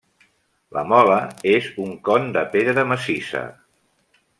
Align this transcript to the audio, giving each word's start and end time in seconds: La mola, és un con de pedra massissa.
La 0.77 0.83
mola, 0.93 1.19
és 1.53 1.69
un 1.85 1.93
con 2.09 2.27
de 2.39 2.45
pedra 2.57 2.89
massissa. 2.95 3.49